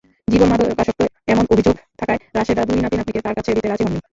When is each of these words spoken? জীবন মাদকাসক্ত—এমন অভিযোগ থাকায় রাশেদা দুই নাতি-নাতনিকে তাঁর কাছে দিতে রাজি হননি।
জীবন 0.27 0.47
মাদকাসক্ত—এমন 0.51 1.45
অভিযোগ 1.53 1.75
থাকায় 1.99 2.19
রাশেদা 2.35 2.63
দুই 2.67 2.79
নাতি-নাতনিকে 2.79 3.23
তাঁর 3.25 3.35
কাছে 3.37 3.49
দিতে 3.55 3.67
রাজি 3.67 3.83
হননি। 3.85 3.99